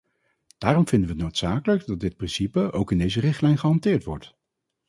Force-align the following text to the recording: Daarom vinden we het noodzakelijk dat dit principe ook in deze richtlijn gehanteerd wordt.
Daarom 0.57 0.87
vinden 0.87 1.07
we 1.07 1.13
het 1.13 1.23
noodzakelijk 1.23 1.85
dat 1.85 1.99
dit 1.99 2.17
principe 2.17 2.71
ook 2.71 2.91
in 2.91 2.97
deze 2.97 3.19
richtlijn 3.19 3.57
gehanteerd 3.57 4.03
wordt. 4.03 4.35